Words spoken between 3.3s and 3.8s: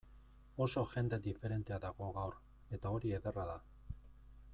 da.